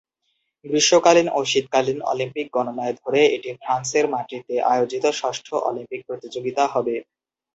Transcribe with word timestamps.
গ্রীষ্মকালীন 0.65 1.27
ও 1.31 1.49
শীতকালীন 1.51 1.99
অলিম্পিক 2.11 2.47
গণনায় 2.55 2.95
ধরে 3.01 3.21
এটি 3.35 3.49
ফ্রান্সের 3.55 4.05
মাটিতে 4.13 4.55
আয়োজিত 4.71 5.05
ষষ্ঠ 5.19 5.47
অলিম্পিক 5.69 6.01
প্রতিযোগিতা 6.07 6.63
হবে। 6.73 6.95